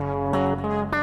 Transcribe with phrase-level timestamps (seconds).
[0.00, 0.99] Frank,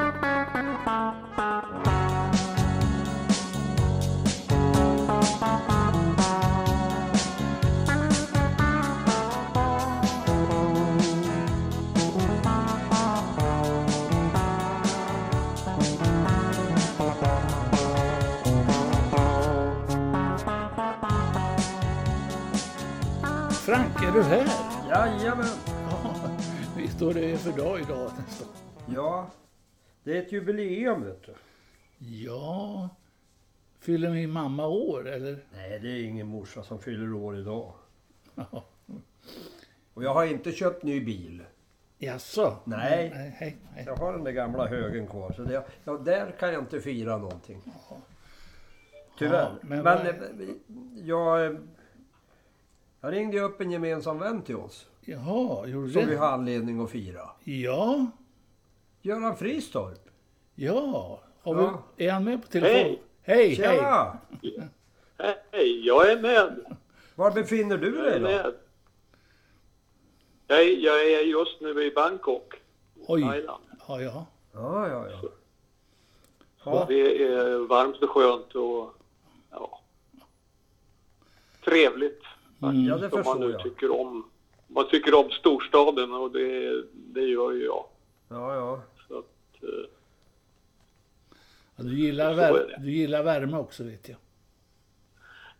[26.97, 28.47] visst står det för dag idag nästan.
[28.95, 29.29] Ja,
[30.03, 31.33] det är ett jubileum vet du.
[31.97, 32.89] Ja,
[33.79, 35.39] fyller min mamma år eller?
[35.55, 37.73] Nej, det är ingen morsa som fyller år idag.
[38.35, 38.63] Ja.
[39.93, 41.43] Och jag har inte köpt ny bil.
[41.97, 42.57] Jaså?
[42.63, 43.09] Nej.
[43.15, 43.83] nej, nej, nej.
[43.85, 45.31] Jag har den där gamla högen kvar.
[45.31, 47.61] Så det, ja, där kan jag inte fira någonting.
[49.17, 49.33] Tyvärr.
[49.43, 50.49] Ja, men men vad- eh,
[51.03, 51.59] jag, eh,
[53.01, 54.87] jag ringde upp en gemensam vän till oss.
[55.09, 56.19] Jaha, gjorde Som du vi det?
[56.19, 57.29] har anledning att fira.
[57.43, 58.05] Ja,
[59.01, 60.09] Göran Fristorp.
[60.55, 61.19] ja.
[61.41, 61.83] Har Ja.
[61.95, 62.73] Vi, är han med på telefon?
[62.75, 63.01] Hej.
[63.21, 63.55] Hej, hej.
[63.55, 64.17] Tja!
[65.51, 66.75] Hej, jag är med.
[67.15, 68.25] Var befinner du Jag dig är då?
[68.25, 68.53] med.
[70.47, 72.53] Jag är, jag är just nu i Bangkok,
[73.07, 73.21] Oj.
[73.21, 73.63] Thailand.
[73.87, 74.25] Ja, ja.
[74.53, 75.29] Ja, ja, ja.
[76.65, 76.85] ja.
[76.87, 78.93] Det är varmt och skönt och
[79.51, 79.81] ja,
[81.65, 82.21] trevligt.
[82.61, 82.85] Mm.
[82.85, 83.63] Ja, det Som man nu jag.
[83.63, 84.29] tycker om.
[84.67, 87.85] Man tycker om storstaden och det, det gör ju jag.
[88.29, 88.81] Ja, ja.
[89.07, 89.85] Så att, eh,
[91.75, 94.17] ja du, gillar vär- du gillar värme också vet jag.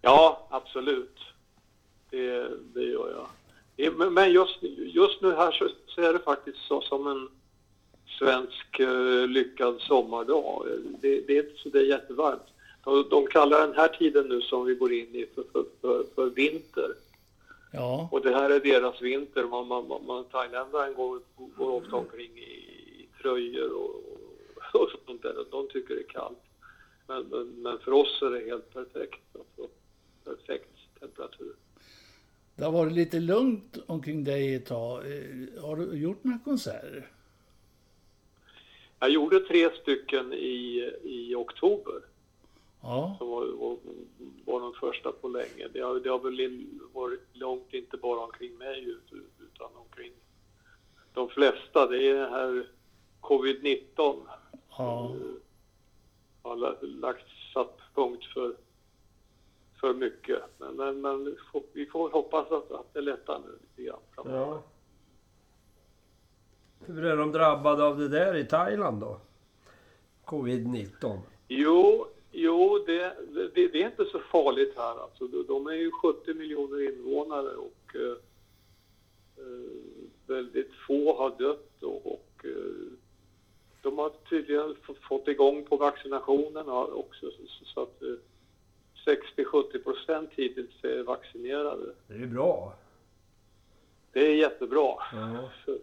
[0.02, 1.19] ja, absolut.
[2.09, 3.27] Det, det gör jag.
[4.11, 7.30] Men just, just nu här så, så är det faktiskt så som en
[8.19, 10.66] svensk eh, lyckad sommardag.
[11.02, 12.44] Det, det är inte så det är jättevarmt.
[12.83, 16.03] De, de kallar den här tiden nu som vi går in i för, för, för,
[16.16, 16.94] för vinter.
[17.71, 19.43] Ja, Och det här är deras vinter.
[19.43, 21.19] Man, man, man, man, thailändaren går,
[21.57, 22.51] går ofta omkring i,
[23.01, 23.95] i tröjor och,
[24.81, 25.45] och sånt där.
[25.51, 26.37] De tycker det är kallt.
[27.07, 29.21] Men, men, men för oss är det helt perfekt.
[29.35, 29.73] Alltså,
[30.23, 30.69] perfekt
[30.99, 31.53] temperatur.
[32.55, 34.97] det har varit lite lugnt omkring dig ett tag.
[35.05, 37.11] Eh, Har du gjort några konserter?
[38.99, 42.02] Jag gjorde tre stycken i, i oktober.
[42.89, 43.77] Ja, som var, var,
[44.45, 45.67] var de första på länge.
[45.73, 50.11] Det har, det har väl varit långt, inte bara omkring mig ut- utan omkring
[51.14, 51.87] de flesta.
[51.87, 52.67] Det är det här
[53.21, 53.86] covid-19
[54.77, 55.11] ja.
[56.42, 58.55] har la- lagt satt punkt för,
[59.81, 60.39] för mycket.
[60.58, 63.99] Men, men, men vi får- vi får hoppas att, att det lättar nu lite grann
[64.15, 64.39] framöver.
[64.39, 64.61] ja.
[66.86, 69.19] Hur är de drabbade av det där i Thailand då?
[70.25, 71.19] Covid-19.
[71.48, 72.08] Jo,
[72.39, 75.03] jo det, det, det är inte så farligt här.
[75.03, 78.17] Alltså, de- är ju 70 miljoner invånare och eh,
[79.37, 79.70] eh,
[80.27, 82.92] väldigt få har dött och, och eh,
[83.81, 84.75] de har tydligen
[85.09, 88.15] fått igång på vaccinationen också så, så att eh,
[89.37, 91.93] 60-70 procent hittills är vaccinerade.
[92.08, 92.73] Det är ju bra.
[94.11, 94.93] Det är jättebra.
[95.65, 95.77] Så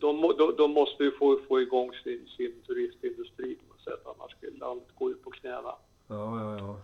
[0.00, 4.30] De, de, de, måste ju få, få igång sin, sin turistindustri på något sätt annars
[4.36, 5.74] skulle landet gå ju på knäna.
[6.08, 6.80] Ja, ja, ja.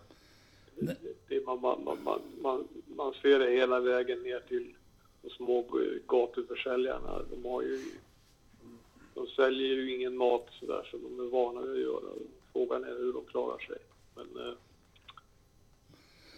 [0.78, 0.96] Det,
[1.28, 4.74] det, man, man, man, man, man, man ser det hela vägen ner till
[5.22, 5.64] de små
[6.06, 7.20] gatuförsäljarna.
[7.30, 7.80] De har ju
[9.14, 12.12] de säljer ju ingen mat sådär som de är vana vid att göra.
[12.52, 13.76] Frågan är hur de klarar sig.
[14.14, 14.54] Men eh,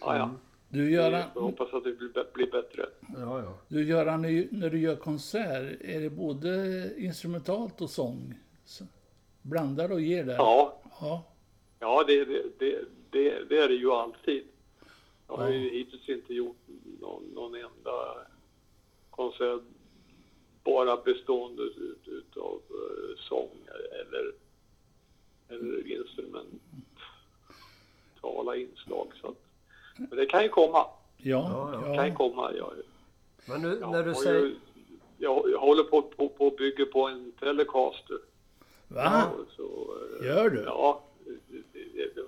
[0.01, 0.31] ja, ja.
[0.69, 2.85] Du Jag Göran, hoppas att det blir, blir bättre.
[3.17, 3.53] ja, ja.
[3.67, 8.33] du Göran, när- när du gör konsert, är det både instrumentalt och sång?
[8.65, 8.85] Så-
[9.41, 10.35] Blandar och ger där?
[10.35, 11.23] Ja, Ja,
[11.79, 12.85] ja det, det, det,
[13.49, 14.43] det, är det ju alltid.
[15.27, 15.71] Jag har ju Ja.
[15.73, 16.57] hittills inte gjort
[17.01, 18.17] någon, någon enda
[19.09, 19.61] konsert
[20.63, 23.49] bara bestående ut, utav uh, sång
[23.91, 24.33] eller,
[25.49, 29.11] eller instrumentala inslag.
[29.21, 29.37] Så att,
[29.97, 30.77] men det kan ju komma.
[30.77, 31.79] ja, Ja, ja.
[31.89, 32.17] Det kan ju ja.
[32.17, 32.51] komma.
[32.57, 32.73] Jag,
[33.47, 34.39] Men nu jag, när du säger...
[34.41, 34.55] ju,
[35.17, 38.17] jag, jag håller på, på, på att bygga på en Telecaster.
[38.87, 39.31] Va?
[39.35, 40.63] Så, så, eh, Gör du?
[40.63, 41.03] Ja,
[41.97, 42.21] det,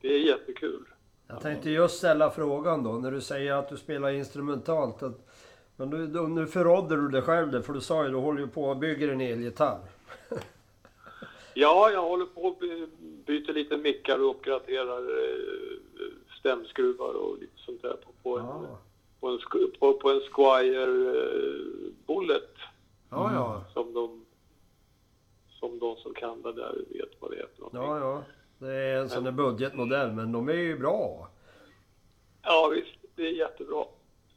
[0.00, 0.84] det, är jättekul.
[1.26, 5.02] Jag tänkte just ställa frågan då, när du säger att du spelar instrumentalt.
[5.02, 5.28] Att,
[5.76, 8.48] men nu, nu förrådde du dig själv där, för du sa ju du håller ju
[8.48, 9.80] på och bygger en elgitarr.
[11.54, 12.86] Ja, jag håller på att by-
[13.26, 18.78] byta lite mickar och uppgraderar eh, stämskruvar och lite sånt där på, på, en, Ja,
[19.20, 19.38] på, en,
[19.78, 22.54] på, på en Squire eh, Bullet
[23.10, 23.64] ja, ja.
[23.74, 24.19] som de
[25.60, 27.80] som de som kan det där vet vad det är för någonting.
[27.82, 28.22] ja, ja.
[28.58, 31.28] Det är en sån där budgetmodell, men de är ju bra.
[32.42, 32.96] Ja, visst.
[33.14, 33.84] Det är jättebra.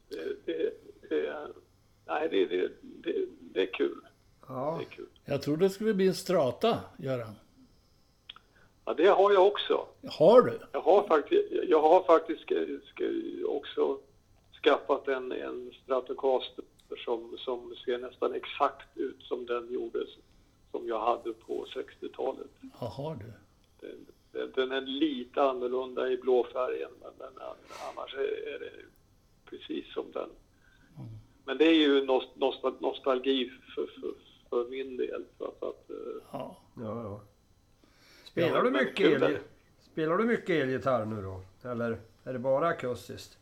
[0.08, 0.70] Det, det,
[1.08, 1.48] det, är-
[2.06, 4.00] nej, det, det, det, det är kul.
[4.48, 4.76] Ja.
[4.80, 5.06] Det är kul.
[5.24, 7.34] Jag trodde det skulle bli en strata, Göran.
[8.84, 9.86] Ja, det har jag också.
[10.18, 10.58] Har du?
[10.72, 13.98] Jag har faktiskt, jag har faktiskt ska- också
[14.62, 16.64] skaffat en, en Stratocaster
[17.04, 19.98] som, som ser nästan exakt ut som den gjorde
[20.74, 22.46] som jag hade på 60-talet.
[22.80, 23.32] Ja, har du?
[23.80, 27.32] Den, den, den är lite annorlunda i blåfärgen men den,
[27.92, 28.70] annars är, är det
[29.50, 30.28] precis som den.
[31.44, 34.14] Men det är ju nost, nostal, nostalgi för, för,
[34.50, 35.24] för min del.
[35.38, 35.96] För att, att, eh,
[36.32, 36.56] Ja.
[36.76, 37.20] Ja, ja.
[38.24, 39.38] Spelar Ja, du mycket el,
[39.92, 41.40] Spelar du mycket elgitarr nu då?
[41.68, 43.38] Eller är det bara akustiskt?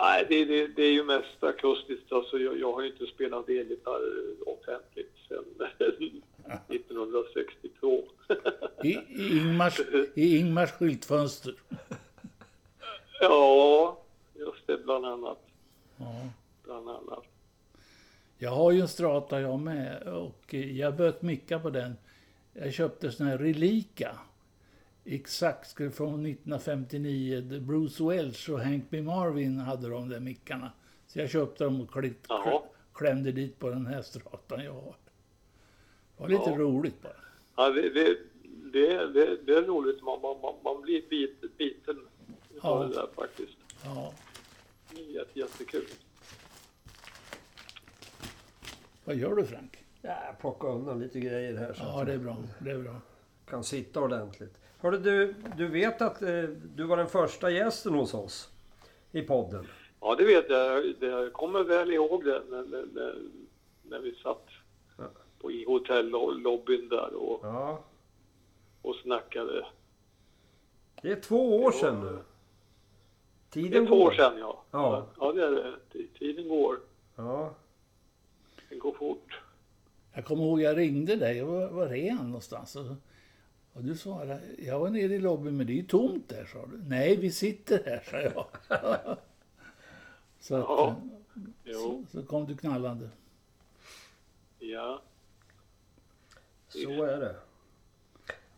[0.00, 2.12] Nej, det, det, det är ju mest akustiskt.
[2.12, 4.02] Alltså, jag, jag har ju inte spelat elgitarr
[4.46, 5.44] offentligt sedan
[6.68, 8.02] 1962.
[8.84, 9.80] I, i, Ingmars,
[10.14, 11.54] I Ingmars skyltfönster.
[13.20, 13.98] ja,
[14.34, 15.38] just det, bland annat.
[15.96, 16.30] Ja.
[16.64, 17.24] Bland annat.
[18.38, 21.96] Jag har ju en strata jag med och jag böt micka på den.
[22.52, 24.18] Jag köpte sån här Relika.
[25.04, 27.60] Exakt från 1959.
[27.60, 29.02] Bruce Welch och Hank B.
[29.02, 30.72] Marvin hade de där mickarna.
[31.06, 31.90] Så jag köpte dem och
[32.28, 32.62] Jaha.
[32.94, 34.96] klämde dit på den här stratan jag har.
[36.16, 36.56] Det var lite Ja.
[36.56, 37.12] roligt bara.
[37.56, 38.16] Ja, det, det,
[38.72, 40.02] det, det, är roligt.
[40.02, 41.96] Man, man, man- man blir bit, biten
[42.60, 42.86] av Ja.
[42.88, 43.56] det där faktiskt.
[43.84, 44.14] Ja.
[44.90, 45.84] Det är jätte, jättekul.
[49.04, 49.84] Vad gör du Frank?
[50.02, 52.36] Ja, plocka undan lite grejer här så Ja, det är jag bra.
[52.58, 53.00] Det är bra.
[53.46, 54.58] kan sitta ordentligt.
[54.82, 56.42] Hörde du, du vet att eh,
[56.76, 58.50] du var den första gästen hos oss
[59.12, 59.66] i podden?
[60.00, 60.94] Ja, det vet jag.
[61.00, 63.14] Det- Jag kommer väl ihåg det när, när,
[63.82, 64.46] när, vi satt
[64.98, 65.04] Ja.
[65.40, 67.84] på, i hotellobbyn där och, Ja.
[68.82, 69.66] och snackade.
[71.02, 72.12] Det är två år sedan nu.
[72.12, 72.22] Det
[73.50, 74.06] Tiden är två går.
[74.06, 74.64] år sedan, ja.
[74.70, 75.06] Ja.
[75.20, 75.72] Ja, det är det.
[76.18, 76.76] Tiden går.
[77.16, 77.54] Ja.
[78.68, 79.40] Den går fort.
[80.14, 81.42] Jag kommer ihåg jag ringde dig.
[81.42, 82.76] Var, var är han någonstans?
[83.72, 86.66] Och, du svarade, jag var nere i lobbyn men det är ju tomt där sa
[86.66, 86.82] du.
[86.88, 88.46] Nej, vi sitter här sa jag.
[90.40, 90.96] så, att, Ja.
[91.64, 93.08] eh, så, så kom du knallande.
[94.58, 95.02] ja.
[96.68, 97.34] Så är det.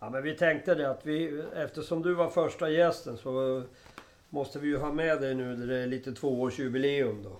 [0.00, 3.62] Ja, men vi tänkte det att vi, eftersom du var första gästen så
[4.31, 7.37] måste vi ju ha med dig nu när det är lite tvåårsjubileum då.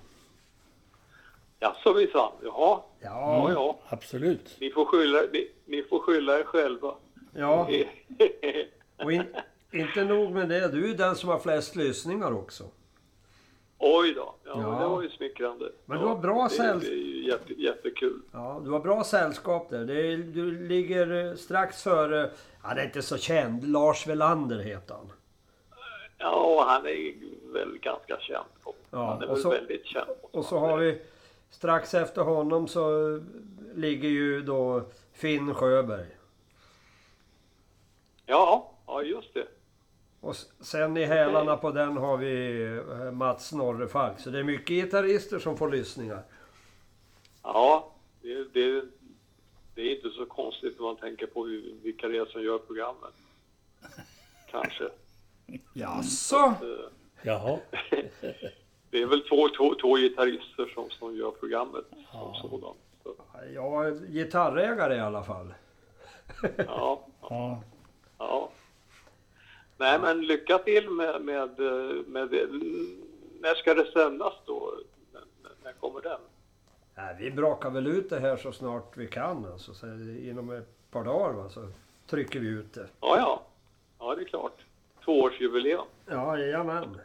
[1.61, 2.51] Jaså minsann, jaha.
[2.51, 3.79] Ja, Ja, ja.
[3.89, 4.57] Absolut.
[4.61, 6.95] Ni får skylla, ni, ni får skylla er själva.
[7.35, 7.69] Ja.
[9.05, 9.23] Och in,
[9.73, 12.65] inte nog med det, du är den som har flest lyssningar också.
[13.79, 14.35] Oj då.
[14.45, 14.81] Ja, Ja.
[14.83, 15.73] det var ju smickrande.
[15.85, 18.21] Men du har bra det, säll- det är ju jätte, jättekul.
[18.33, 19.91] Ja, du har bra sällskap där.
[19.91, 22.31] Är, du ligger eh, strax före,
[22.63, 25.13] han är inte så känd, Lars Welander heter han.
[26.19, 27.15] Ja, han är
[27.53, 28.45] väl ganska känd.
[28.91, 30.11] Ja, han är väl så- väldigt känd.
[30.31, 30.99] Och så har vi,
[31.51, 33.21] strax efter honom så
[33.75, 34.83] ligger ju då
[35.13, 36.07] Finn Sjöberg.
[38.27, 39.47] Ja, ja just det.
[40.21, 42.63] Och sen i hälarna på den har vi
[43.07, 44.21] eh, Mats Norrefalk.
[44.21, 46.23] Så det är mycket gitarrister som får lyssningar.
[47.43, 47.93] Ja,
[48.23, 48.85] det, det,
[49.75, 52.59] det är inte så konstigt när man tänker på hur, vilka det är som gör
[52.59, 53.15] programmet.
[54.51, 54.85] Kanske.
[55.73, 56.37] Jaså?
[56.37, 56.91] Eh,
[57.23, 57.59] Jaha.
[58.91, 62.37] Det är väl två, två, två gitarrister som, som gör programmet Ja.
[62.41, 62.77] som sådant.
[63.03, 63.15] Så,
[63.55, 65.55] Jag är gitarrägare i alla fall.
[66.57, 67.63] ja, Ja.
[68.19, 68.51] Ja.
[69.77, 71.59] Nej, men lycka till med, med,
[72.07, 72.47] med det.
[73.41, 74.75] När ska det sändas då?
[75.63, 76.21] När, kommer den?
[76.95, 79.45] Nej, vi brakar väl ut det här så snart vi kan.
[79.53, 79.87] Alltså, så
[80.23, 81.69] inom ett par dagar va, så
[82.07, 82.89] trycker vi ut det.
[83.01, 83.43] Ja, ja.
[83.99, 84.65] Ja, det är klart.
[85.05, 85.87] Tvåårsjubileum.
[86.07, 87.01] Ja, jajamän.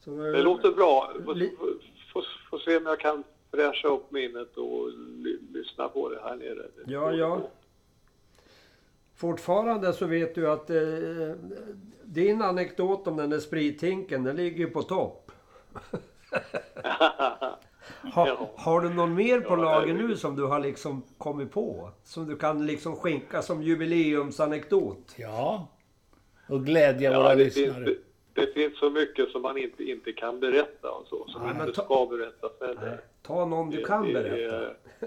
[0.00, 1.12] Så, eh, Det låter bra.
[2.12, 6.54] Får, se om jag kan fräscha upp minnet och ly, lyssna på det här nere.
[6.76, 7.40] Det Ja, ja.
[9.16, 10.76] Fortfarande så vet du att eh,
[12.04, 15.30] din anekdot om den där sprithinken, den ligger ju på topp.
[18.14, 18.50] Ha.
[18.56, 21.90] Har du någon mer på Ja, lager nu som du har liksom kommit på?
[22.04, 25.14] Som du kan liksom skänka som jubileumsanekdot?
[25.16, 25.68] ja.
[26.48, 27.84] Och glädja Ja, våra det, finns, lyssnare.
[27.84, 27.96] det,
[28.32, 31.72] det finns så mycket som man inte, inte kan berätta och så, som Nej, inte
[31.72, 32.90] ta- ska berättas heller.
[32.90, 34.66] Nej, ta någon du kan det, berätta.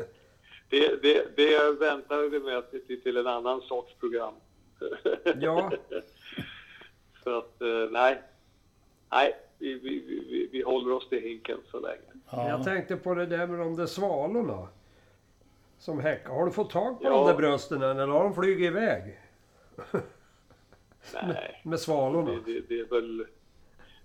[0.69, 4.33] Det, det, det väntar vi med till, till en annan sorts program.
[5.41, 5.71] Ja,
[7.23, 8.21] Så att, eh, nej.
[9.11, 9.99] Nej, vi, vi,
[10.29, 12.01] vi, vi håller oss till hinken så länge.
[12.31, 12.49] Ja.
[12.49, 14.67] jag tänkte på det där med de där svalorna.
[15.79, 16.29] Som häckar.
[16.33, 17.09] Har du fått tag på Ja.
[17.09, 19.19] de där brösten än, eller har de flugit iväg?
[21.13, 22.31] Nej, Med svalorna?
[22.45, 23.25] det, det, det är väl...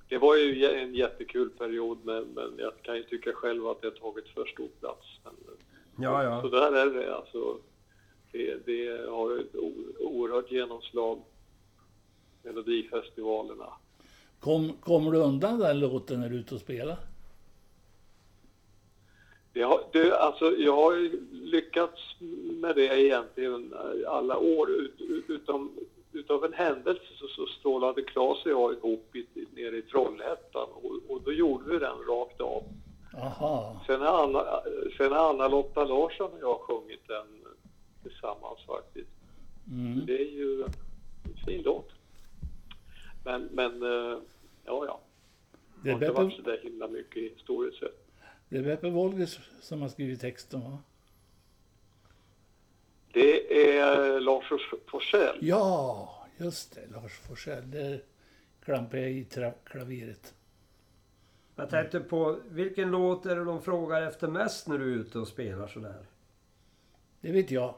[0.09, 3.87] Det var ju en jättekul period men, men jag kan ju tycka själv att det
[3.87, 5.07] har tagit för stor plats.
[5.25, 5.35] Men
[5.97, 6.41] Ja, ja.
[6.41, 7.59] Så där är det alltså.
[8.33, 9.55] Det, det har ett
[10.01, 11.23] oerhört genomslag.
[12.43, 13.73] Melodifestivalerna.
[14.41, 16.97] Kom, kommer du undan den låten när du är ute och spelar?
[19.53, 22.17] Det har, det, alltså, jag har lyckats
[22.61, 23.75] med det egentligen
[24.07, 24.71] alla år.
[24.71, 25.71] Ut, ut, utom,
[26.13, 30.93] utav en händelse så, så strålade Claes och jag ihop i, nere i Trollhättan och,
[31.09, 32.63] och då gjorde vi den rakt av.
[33.19, 33.81] Aha.
[33.87, 34.63] Sen har Anna,
[34.97, 37.27] sen har Anna-Lotta Larsson och jag sjungit den
[38.03, 39.11] tillsammans faktiskt.
[39.71, 40.07] Mm.
[40.07, 41.91] Det är ju en fin låt.
[43.25, 44.19] Men, men eh,
[44.65, 45.01] ja, ja.
[45.83, 48.07] Det har inte varit så där himla mycket historiskt sett.
[48.49, 50.79] det är Beppe Wolgers som har skrivit texten va?
[53.13, 54.45] Det är Lars
[54.87, 55.39] Forssell.
[55.41, 56.87] Ja, just det.
[56.93, 57.71] Lars Forssell.
[57.71, 58.03] Där
[58.65, 59.27] klampar jag i
[59.65, 60.35] klaveret.
[61.57, 65.19] Jag tänkte på, vilken låt är det de frågar efter mest när du är ute
[65.19, 66.07] och spelar sådär?
[67.21, 67.75] Det vet jag.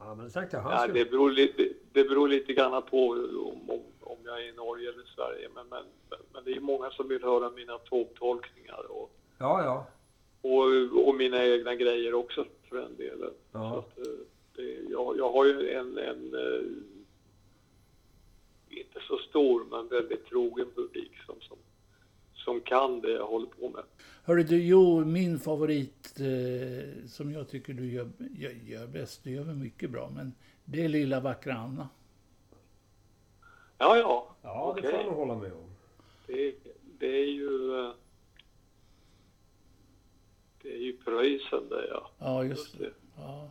[0.00, 3.70] Ja, men det tänkte jag Ja, det, beror lite, det beror lite grann på om,
[3.70, 5.48] om, om jag är i Norge eller Sverige.
[5.54, 5.82] Men, men,
[6.32, 7.78] men det är många som vill höra mina
[8.18, 9.86] tolkningar och, Ja, ja.
[10.50, 13.32] och, och mina egna grejer också för den delen.
[13.52, 13.72] Ja.
[13.72, 14.14] Så att, eh,
[14.56, 16.62] det, jag, jag har ju en, en eh,
[18.68, 21.56] inte så stor men väldigt trogen publik som, som,
[22.38, 23.82] som kan det jag håller på med.
[24.24, 29.30] Hörru du, jo, min favorit eh, som jag tycker du gör, gör, gör bäst, du
[29.30, 30.32] gör väl mycket bra, men
[30.64, 31.88] det är Lilla vackra Anna.
[33.78, 34.36] Ja, ja.
[34.42, 35.00] Ja, det får Okej.
[35.00, 35.70] jag nog hålla med om.
[36.26, 36.54] Det,
[36.98, 37.80] det är ju...
[37.84, 37.92] eh,
[40.62, 42.10] Det är ju Preussen det ja.
[42.18, 42.90] Ja, just det.
[43.16, 43.50] Ja.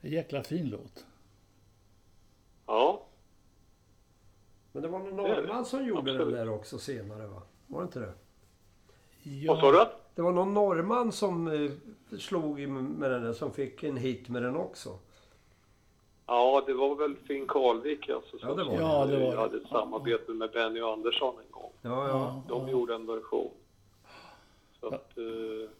[0.00, 1.06] En jäkla fin låt.
[2.66, 3.06] Ja,
[4.72, 5.40] Men det var någon Det det.
[5.42, 6.34] norrman som gjorde den Absolut.
[6.38, 7.42] där också senare va?
[7.72, 8.12] Var det inte det?
[9.48, 9.86] vad sa du?
[10.14, 11.70] Det var någon norrman som eh,
[12.18, 14.98] slog i med den där, som fick en hit med den också.
[16.26, 18.36] Ja, det var väl Finn Karlvik alltså.
[18.40, 18.82] Ja, det var det.
[18.82, 21.72] Ja, det var hade ett samarbete med Benny Andersson en gång.
[21.82, 22.42] Ja, ja.
[22.48, 23.50] De gjorde en version.
[24.80, 25.70] Så att, eh,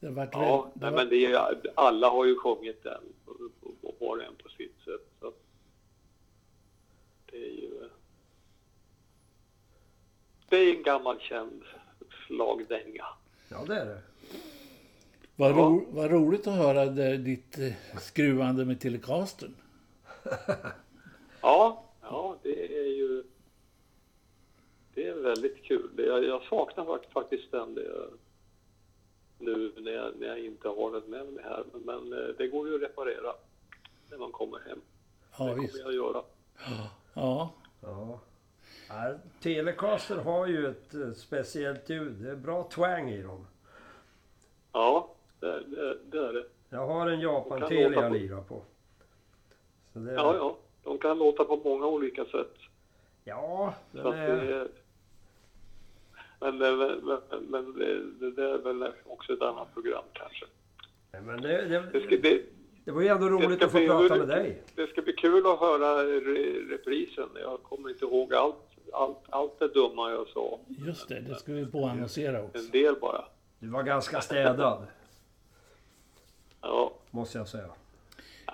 [0.00, 3.02] Det vart ja, det nej, var, men det är, alla har ju sjungit den.
[3.98, 5.08] Var och en på sitt sätt.
[5.20, 5.42] Så att,
[7.26, 7.87] det är ju...
[10.48, 11.62] Det är en gammal känd
[12.26, 13.04] slagdänga.
[13.48, 14.00] ja, det är det.
[15.36, 15.54] vad, Ja.
[15.56, 19.54] ro, vad roligt att höra det, ditt eh, skruvande med Telecastern.
[21.40, 23.24] Ja, ja, det är ju...
[24.94, 25.90] Det är väldigt kul.
[25.96, 28.08] Jag, jag saknar fakt- faktiskt den det,
[29.38, 31.64] nu när jag, när jag inte har den med mig här.
[31.72, 33.32] Men, men eh, det går ju att reparera
[34.10, 34.80] när man kommer hem.
[35.38, 35.72] Ja, det visst.
[35.82, 36.22] kommer jag göra.
[37.14, 37.50] Ja,
[37.82, 38.20] Ja.
[38.88, 42.12] Ja, Telecaster har ju ett eh, speciellt ljud.
[42.12, 43.46] Det är bra twang i dem.
[44.72, 46.44] Ja, det, det, det är det.
[46.70, 48.62] Jag har en kan Japan-tele låta jag på- lirar på.
[49.92, 50.56] Så det, Ja, ja.
[50.84, 52.54] De kan låta på många olika sätt.
[53.24, 54.60] Ja, Så den det är...
[54.60, 54.68] är...
[56.40, 60.44] Men, men, men, men det, det, det är väl också ett annat program kanske.
[61.12, 62.42] Nej, Men det, Det ska, det, det,
[62.84, 64.62] det var ju ändå det roligt att få bli- prata med dig.
[64.74, 67.28] Det ska bli kul att höra re, reprisen.
[67.34, 70.58] Jag kommer inte ihåg allt, allt, allt det dumma jag sa.
[70.86, 71.20] just det.
[71.20, 72.58] Det ska vi påannonsera också.
[72.58, 73.24] En del bara.
[73.58, 74.86] Du var ganska städad,
[76.60, 76.92] Ja.
[77.10, 77.70] måste jag säga.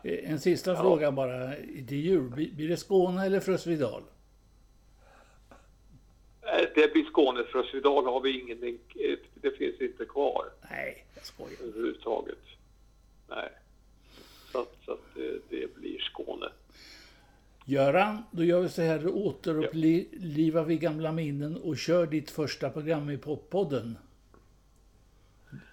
[0.04, 1.52] Eh, En sista fråga bara
[1.88, 2.30] till jul.
[2.30, 4.02] Blir blir det Skåne eller Frösvidal?
[6.42, 8.78] Eh, Det blir Skåne för idag har vi ingenting.
[8.94, 11.56] eh, Det finns inte kvar Nej, jag skojar.
[11.62, 12.38] överhuvudtaget.
[13.28, 13.48] Nej.
[14.52, 16.46] Så att, så att det, det blir Skåne.
[17.64, 18.98] Göran, då gör vi så här.
[18.98, 23.98] Då återupplivar vi gamla minnen och kör ditt första program i Poppodden.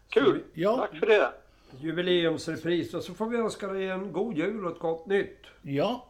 [0.09, 0.43] Kul!
[0.53, 0.77] Ja.
[0.77, 1.31] Tack för det!
[1.79, 5.37] Jubileumsrepris och så får vi önska dig en god jul och ett gott nytt.
[5.61, 6.07] Ja,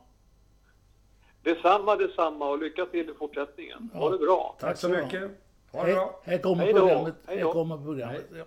[1.43, 3.89] Detsamma, detsamma och lycka till i fortsättningen.
[3.93, 4.55] Ha det bra!
[4.59, 5.31] Tack så mycket.
[5.71, 6.21] Ha det bra.
[6.23, 6.79] här kommer Hej då.
[6.79, 7.15] programmet.
[7.25, 8.25] Hej Här kommer programmet.
[8.37, 8.43] Ja.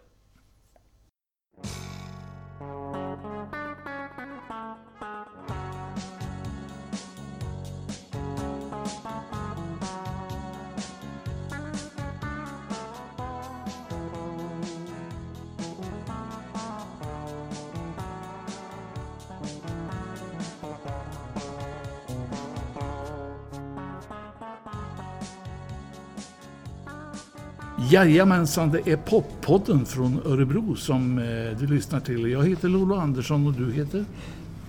[27.94, 31.24] Jajamensan, det är Poppodden från Örebro som eh,
[31.58, 32.30] du lyssnar till.
[32.30, 34.04] Jag heter Lolo Andersson och du heter?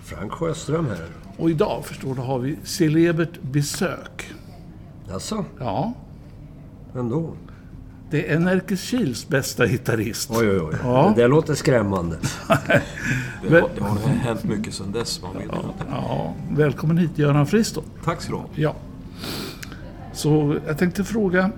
[0.04, 1.08] Frank Sjöström här.
[1.38, 4.32] Och idag förstår du har vi celebert besök.
[5.10, 5.94] Jaså, Ja,
[6.94, 7.34] vem då?
[8.12, 10.30] Det är Närkeskils bästa gitarrist.
[10.34, 10.76] Oj, oj, oj.
[10.84, 11.14] Ja.
[11.16, 12.18] Det där låter skrämmande.
[13.48, 15.22] Det har, det har hänt mycket sedan dess.
[15.22, 15.86] Man vet inte.
[15.92, 17.84] Ja, välkommen hit Göran Fristo.
[18.04, 18.46] Tack så du ha.
[18.56, 18.76] Ja.
[20.14, 21.52] Så jag tänkte fråga,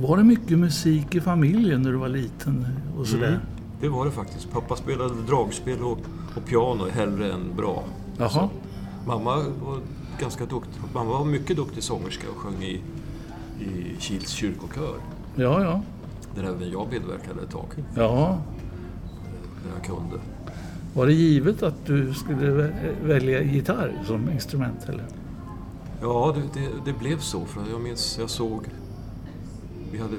[0.00, 2.66] var det mycket musik i familjen när du var liten
[2.98, 3.28] och sådär?
[3.28, 3.40] Mm.
[3.80, 4.50] Det var det faktiskt.
[4.52, 5.98] Pappa spelade dragspel och,
[6.36, 7.84] och piano hellre än bra.
[8.18, 8.48] Jaha.
[9.06, 9.78] Mamma var
[10.20, 10.80] ganska duktig.
[10.94, 12.80] Mamma var mycket duktig sångerska och sjöng i,
[13.64, 14.94] i Kils kyrkokör.
[15.34, 15.82] Ja, ja.
[16.34, 17.66] Där även jag medverkade ett tag.
[17.96, 18.38] Ja.
[19.64, 20.16] När jag kunde.
[20.94, 25.04] Var det givet att du skulle vä- välja gitarr som instrument eller?
[26.00, 27.44] Ja, det, det, det blev så.
[27.44, 28.64] För jag minns, jag såg...
[29.92, 30.16] Vi hade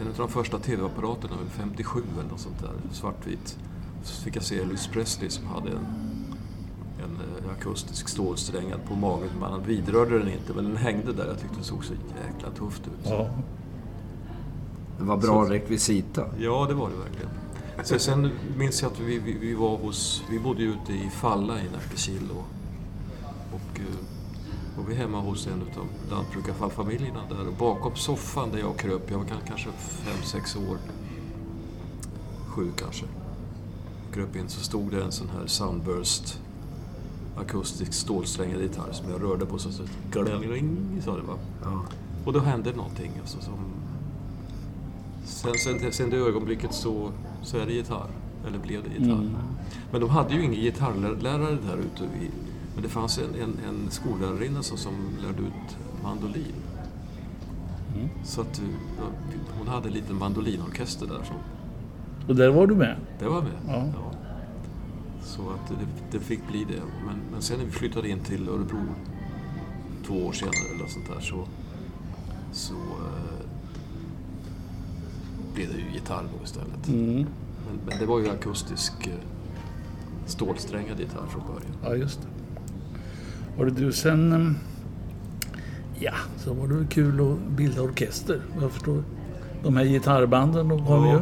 [0.00, 3.58] en av de första tv-apparaterna, väl 57 eller något sånt där, svartvit.
[4.02, 5.86] Så fick jag se Elvis Presley som hade en,
[7.04, 9.28] en eh, akustisk stålsträngad på magen.
[9.40, 11.26] Man vidrörde den inte, men den hängde där.
[11.26, 12.92] Jag tyckte det såg så jäkla tufft ut.
[13.04, 13.30] Ja.
[14.98, 16.26] Det var bra rekvisita.
[16.38, 17.30] Ja, det var det verkligen.
[17.84, 20.22] Så sen minns jag att vi, vi, vi var hos...
[20.30, 22.46] Vi bodde ju ute i Falla i Närkekil och,
[23.54, 24.05] och eh,
[24.88, 29.24] vi hemma hos en av lantbrukarfamiljerna där och bakom soffan där jag kröp, jag var
[29.24, 30.78] kan- kanske fem, sex år,
[32.46, 33.04] sju kanske,
[34.12, 36.40] kröp in så stod det en sån här Sunburst
[37.36, 41.34] akustisk stålsträngad gitarr som jag rörde på så så gling, sa det va.
[41.62, 41.82] Ja.
[42.24, 43.54] Och då hände någonting alltså som...
[45.24, 47.10] Sen, sen, sen det ögonblicket så,
[47.42, 48.10] så är det gitarr.
[48.48, 49.18] Eller blev det gitarr.
[49.18, 49.36] Mm.
[49.92, 52.04] Men de hade ju ingen gitarrlärare där ute.
[52.04, 52.30] I,
[52.76, 56.54] men det fanns en, en, en skollärarinna som, som lärde ut mandolin.
[57.94, 58.08] Mm.
[58.24, 58.62] Så att
[58.98, 59.04] ja,
[59.58, 61.24] hon hade en liten mandolinorkester där.
[61.24, 61.36] Som,
[62.28, 62.96] Och där var du med?
[63.18, 63.52] det var med.
[63.68, 63.92] Ja.
[65.22, 66.82] Så att det, det fick bli det.
[67.06, 68.80] Men, men sen när vi flyttade in till Örebro
[70.06, 71.44] två år senare eller sånt där så,
[72.52, 73.46] så eh,
[75.54, 76.88] blev det ju gitarr då istället.
[76.88, 77.14] Mm.
[77.14, 77.26] Men,
[77.86, 79.12] men det var ju akustisk eh,
[80.26, 81.72] stålsträngad gitarr från början.
[81.84, 82.28] Ja, just det.
[83.58, 84.32] Var det du sen...
[84.32, 84.56] ehm,
[85.98, 89.02] Ja, så var det väl kul att bilda orkester, jag förstår.
[89.62, 91.20] De här gitarrbanden de har vi ju.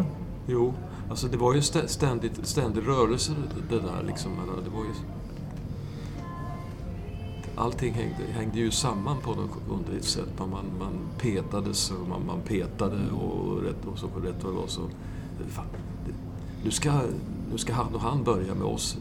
[0.49, 0.75] Jo,
[1.11, 3.33] alltså det var ju stä- ständigt, ständig rörelse
[3.69, 4.33] det där liksom.
[4.33, 4.91] Eller Det var ju...
[7.57, 10.29] Allting hängde, hängde ju samman på något underligt sätt.
[10.39, 14.81] Man, man, petades och man, man petade och, rätt, och så på rätt var så...
[15.49, 15.65] Fan,
[16.07, 16.13] det,
[16.65, 16.93] nu, ska,
[17.53, 18.97] nu ska han och han börja med oss.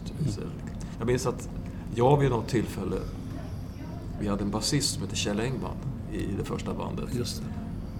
[0.99, 1.49] Jag minns att
[1.95, 2.95] jag vid något tillfälle...
[4.23, 5.77] Vi hade en basist som hette Kjell Engman
[6.13, 7.15] i det första bandet.
[7.15, 7.47] Just det.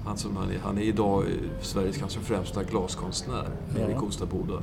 [0.06, 1.26] Han, som han, är, han är idag
[1.62, 4.00] Sveriges kanske främsta glaskonstnär nere i Ja.
[4.00, 4.62] Kosta Boda.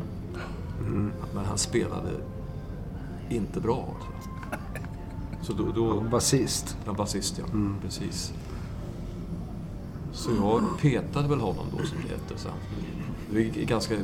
[1.35, 2.11] Men han spelade
[3.31, 3.95] inte bra.
[3.95, 4.31] Alltså.
[5.43, 5.73] Så då...
[5.73, 6.77] då Basist.
[6.87, 7.45] ja, basist ja,
[7.83, 8.33] precis.
[10.13, 12.37] Så jag petade väl honom då som det heter.
[12.37, 12.49] Så.
[13.31, 13.97] Det är ganska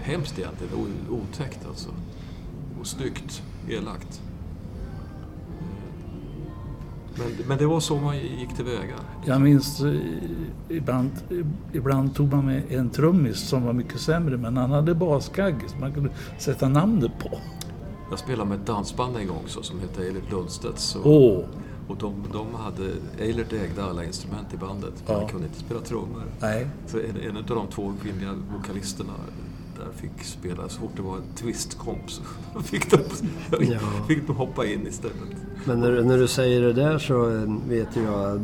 [0.00, 0.72] hemskt egentligen,
[1.10, 1.88] otäckt alltså.
[2.80, 4.22] Och snyggt, elakt.
[7.18, 8.94] Men, men det var så man gick tillväga.
[9.26, 9.94] Jag minns eh,
[10.68, 11.10] ibland,
[11.72, 15.80] ibland tog man med en trummis som var mycket sämre men han hade baskagg som
[15.80, 17.38] man kunde sätta namnet på.
[18.10, 20.78] Jag spelade med ett dansband en gång så, som hette Eilert Lundstedt.
[20.78, 21.44] Så, Åh!
[21.88, 25.20] Och de, de hade, Eilert ägde alla instrument i bandet, men Ja.
[25.20, 26.22] han kunde inte spela trummor.
[26.40, 26.66] Nej.
[26.86, 29.12] Så en, en av de två kvinnliga vokalisterna
[29.78, 32.22] där fick spela, så fort det var en twistkomp så
[32.62, 32.98] fick de,
[33.64, 33.78] Ja.
[34.08, 35.16] fick de hoppa in istället.
[35.64, 38.40] Men när, när du säger det där så eh, vet jag att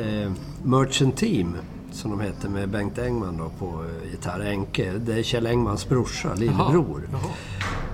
[0.00, 1.56] eh, Merchant Team,
[1.92, 5.88] som de heter med Bengt Engman då på eh, gitarr, Enke, det är Kjell Engmans
[5.88, 7.08] brorsa, lillebror.
[7.12, 7.20] Jaha.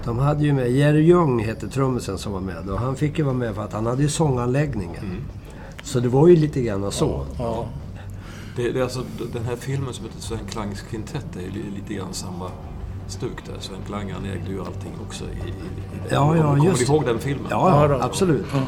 [0.04, 3.24] De hade ju med, Jerry Ljung hette trummisen som var med och han fick ju
[3.24, 5.04] vara med för att han hade ju sånganläggningen.
[5.04, 5.22] Mm.
[5.82, 7.26] Så det var ju lite grann så.
[7.38, 7.68] Ja.
[8.62, 11.70] Det, det är alltså, den här filmen som heter Sven Klangs kvintett är ju li-
[11.76, 12.50] lite grann samma
[13.06, 13.54] stuk där.
[13.60, 15.52] Sven Klang han ägde ju allting också i, i, i
[15.92, 16.08] den.
[16.10, 17.46] Ja, ja, Kommer just du ihåg den filmen?
[17.50, 18.46] Ja, Ja, ja absolut.
[18.52, 18.58] Ja.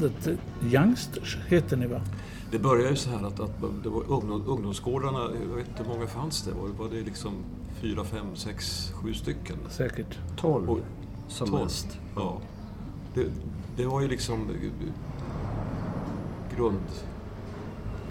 [0.00, 2.00] Bandet, Youngsters, heter ni va?
[2.50, 5.94] Det började ju så här att, att det var ungdom, ungdomsgårdarna, jag vet inte hur
[5.94, 6.52] många fanns det?
[6.52, 7.32] Var, var det liksom
[7.80, 9.56] fyra, fem, sex, sju stycken?
[9.70, 10.18] Säkert.
[10.36, 10.78] 12 Och-
[11.28, 11.62] som tolv.
[11.62, 11.98] mest.
[12.16, 12.40] Ja.
[13.14, 13.26] Det,
[13.76, 14.48] det var ju liksom
[16.56, 16.80] grund,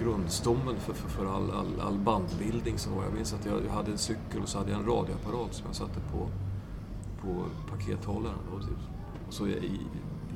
[0.01, 3.03] grundstommen för, för, för all, all, all, bandbildning som var.
[3.03, 5.65] Jag minns att jag, jag, hade en cykel och så hade jag en radioapparat som
[5.67, 6.27] jag satte på,
[7.21, 8.37] på pakethållaren.
[8.51, 8.59] Och,
[9.27, 9.79] och så i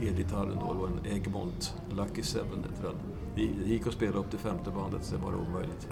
[0.02, 2.96] elgitarren då, var en Egmont Lucky Seven heter den.
[3.36, 5.88] Det gick att spela upp till femte bandet, sen var det omöjligt.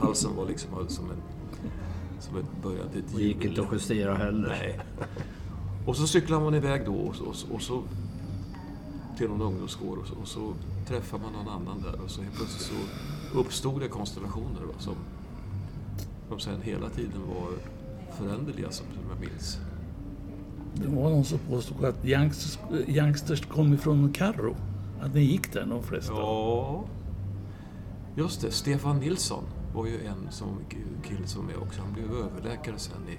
[0.00, 1.22] Halsen var liksom som en...
[2.20, 4.48] Som ett början till ett Det gick inte att justera heller.
[4.48, 4.80] Nej.
[5.86, 7.82] Och så cyklar man iväg då och, och, och så
[9.16, 10.54] till någon ungdomsgård och så, och så
[10.86, 12.74] träffar man någon annan där och så helt plötsligt så
[13.38, 14.94] uppstod det konstellationer va, som,
[16.28, 17.48] som sen hela tiden var
[18.18, 19.58] föränderliga som, som jag minns.
[20.82, 24.56] Det var någon som påstod att Youngsters, youngsters kom ifrån Carro.
[25.00, 26.12] Att ni gick där de flesta.
[26.12, 26.84] Ja,
[28.16, 28.50] just det.
[28.50, 30.48] Stefan Nilsson var ju en som,
[31.04, 31.82] kille som med också.
[31.82, 33.16] Han blev överläkare sen i, i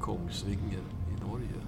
[0.00, 1.60] Kongsvinger i Norge.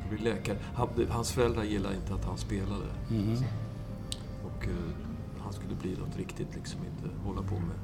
[0.00, 0.56] Han blev läkare.
[0.74, 2.86] Han, hans föräldrar gillade inte att han spelade.
[3.10, 3.36] Mm.
[4.44, 4.72] Och uh,
[5.38, 7.76] han skulle bli något riktigt, liksom inte hålla på med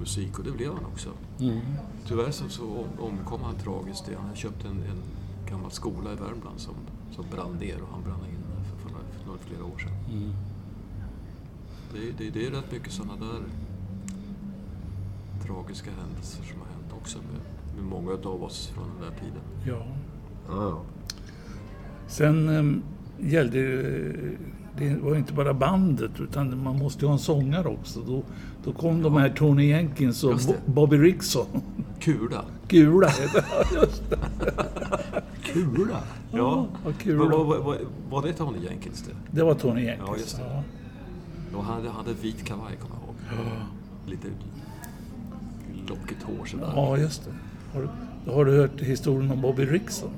[0.00, 0.38] musik.
[0.38, 1.10] Och det blev han också.
[1.40, 1.60] Mm.
[2.06, 4.10] Tyvärr så, så omkom han tragiskt.
[4.16, 5.02] Han hade köpt en, en
[5.50, 6.74] gammal skola i Värmland som,
[7.14, 9.92] som brann ner och han brann in för, för, några, för några flera år sedan.
[10.12, 10.32] Mm.
[11.92, 13.42] Det, det, det, är rätt mycket sådana där
[15.46, 17.40] tragiska händelser som har hänt också med,
[17.76, 19.42] med många av oss från den där tiden.
[19.66, 19.86] Ja.
[20.48, 20.82] Ja.
[22.08, 22.82] Sen um,
[23.18, 24.38] gällde ju-
[24.78, 28.00] det var inte bara bandet utan man måste ju ha en sångare också.
[28.00, 28.22] Då,
[28.64, 31.46] då kom de här Tony Jenkins och Bobby Rickson.
[32.00, 32.44] Kula!
[32.68, 33.80] Heter det.
[33.80, 34.18] Just det.
[35.42, 36.00] Kula!
[36.32, 37.16] Ja, vad var, kul.
[37.18, 37.76] var, var,
[38.10, 39.36] var det Tony Jenkins det?
[39.38, 40.08] Det var Tony Jenkins.
[40.08, 40.42] Ja, just det.
[41.52, 41.60] Ja.
[41.62, 43.46] Han hade, hade vit kavaj, kommer jag ihåg.
[44.06, 44.28] Lite
[45.88, 46.72] lockigt hår sådär.
[46.76, 47.30] Ja, just det.
[47.78, 47.82] Har,
[48.26, 50.10] du- har du hört historien om Bobby Rickson?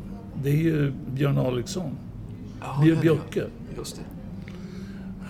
[0.42, 1.90] Det är ju Björn Aliksson.
[2.60, 3.40] Ja, Björn ja, Björke.
[3.40, 3.76] ja.
[3.78, 4.02] Just det.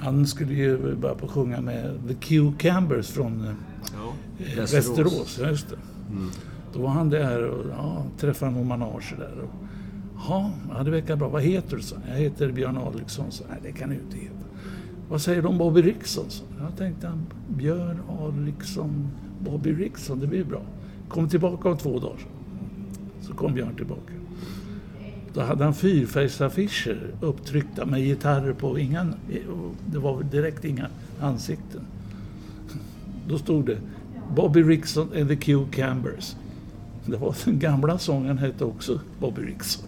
[0.03, 3.53] Han skulle ju börja på sjunga med The Q Cambers från eh,
[3.95, 4.13] Ja.
[4.39, 4.73] Västerås.
[4.75, 5.13] Västerås.
[5.13, 5.77] Västerås just det.
[6.73, 9.33] Då var han där och ja, träffade någon manage där.
[9.43, 9.51] Och,
[10.29, 10.53] ja,
[10.85, 11.29] det verkar bra.
[11.29, 11.83] Vad heter du?
[11.83, 11.97] Så.
[12.09, 13.31] Jag heter Björn Aliksson.
[13.31, 14.35] Så, Nej, det kan du inte heta.
[15.09, 16.25] Vad säger du om Bobby Rickson?
[16.29, 16.45] Så.
[16.61, 19.09] Jag tänkte han, Björn Aliksson,
[19.41, 20.63] Bobby Rickson, det blir bra.
[21.09, 22.19] Kom tillbaka om två dagar.
[23.21, 24.13] Så kom Björn tillbaka.
[25.35, 28.79] Då hade han fyrfärgsaffischer upptryckta med gitarrer på.
[28.79, 29.13] Inga,
[29.87, 30.87] det var direkt inga
[31.21, 31.81] ansikten.
[33.29, 33.79] Då stod det
[34.37, 36.37] Bobby Rickson and the Q Cambers.
[37.07, 39.85] Det var den gamla sången hette också Bobby Rickson.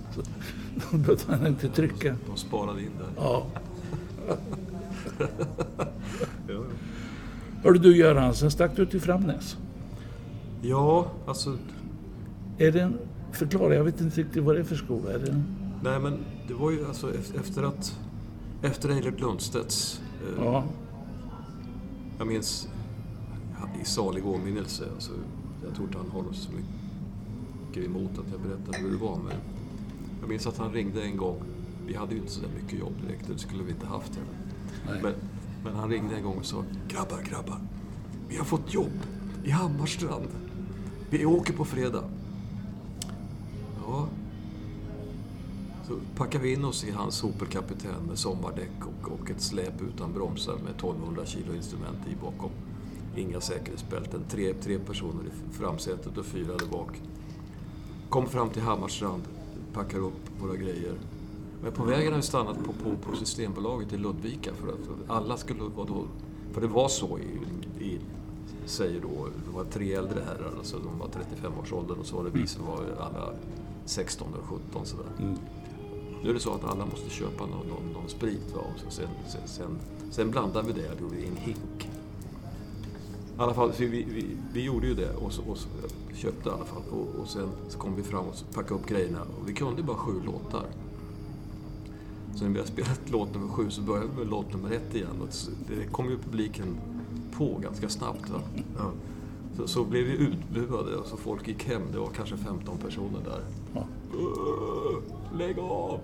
[0.91, 2.17] Då behövde han inte trycka.
[2.27, 3.09] De sparade in där.
[3.17, 3.47] Ja.
[7.63, 9.57] Hörde du Göran, sen stack du till Framnäs.
[10.63, 11.59] Ja, alltså...
[12.59, 12.99] Är det en,
[13.37, 15.13] förklara, jag vet inte riktigt vad det är för skola.
[15.13, 15.43] Är det
[15.83, 16.19] Nej, men
[16.49, 17.99] det var ju alltså ef- efter att...
[18.63, 20.01] Efter Eilert Lundstedts...
[20.23, 20.65] Eh, ja,
[22.19, 22.69] Jag minns
[23.83, 24.85] i salig åminnelse.
[24.95, 25.13] Alltså,
[25.67, 29.17] jag tror inte han har så mycket emot att jag berättar hur det var.
[29.17, 29.35] Men
[30.21, 31.37] jag minns att han ringde en gång.
[31.87, 33.29] Vi hade ju inte så där mycket jobb direkt.
[33.29, 35.01] Det skulle vi inte haft heller.
[35.03, 35.13] Men,
[35.65, 37.59] men han ringde en gång och sa Grabbar, grabbar.
[38.29, 38.93] Vi har fått jobb
[39.45, 40.29] i Hammarstrand.
[41.11, 42.05] Vi åker på fredag.
[43.87, 44.09] Ja.
[45.87, 50.13] Så packar vi in oss i hans Opel-kapitän med sommardäck och, och ett släp utan
[50.13, 52.51] bromsar med 1200 kilo instrument i bakom.
[53.17, 54.21] Inga säkerhetsbälten.
[54.29, 57.03] Tre, tre personer i framsätet och fyra där bak.
[58.09, 59.23] Kom fram till Hammarstrand,
[59.73, 60.95] packar upp våra grejer.
[61.63, 65.37] Men på vägen har vi stannat på, på, på Systembolaget i Ludvika för att alla
[65.37, 66.05] skulle vara då...
[66.53, 68.01] För det var så i, i
[68.67, 72.31] säger då, det var tre äldre herrar, alltså de var 35-årsåldern och så var det
[72.31, 73.33] vi som var alla
[73.87, 75.07] 16 och 17 sådär.
[76.23, 78.61] Nu är det så att alla måste köpa någon, någon, någon sprit va?
[78.61, 79.79] och så sen, sen, sen,
[80.11, 81.89] sen blandade vi det gjorde i en hink.
[83.37, 85.69] I alla fall, vi, vi, vi gjorde ju det och, så, och så,
[86.15, 86.83] köpte i alla fall.
[86.91, 89.21] Och, och sen så kom vi fram och packade upp grejerna.
[89.21, 90.67] Och vi kunde bara sju låtar.
[92.35, 94.95] Så när vi hade spelat låt nummer sju så började vi med låt nummer ett
[94.95, 95.21] igen.
[95.23, 95.29] Och
[95.69, 96.77] det kom ju publiken
[97.37, 98.31] på ganska snabbt.
[98.31, 98.41] Va?
[98.79, 98.93] Ja.
[99.57, 101.83] Så, så blev vi utbuade och så folk gick hem.
[101.93, 103.45] Det var kanske 15 personer där.
[104.15, 106.01] Äh, lägg av!